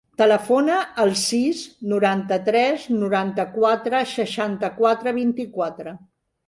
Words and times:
Telefona 0.19 0.77
al 1.03 1.11
sis, 1.23 1.61
noranta-tres, 1.93 2.89
noranta-quatre, 3.03 4.05
seixanta-quatre, 4.17 5.19
vint-i-quatre. 5.25 6.01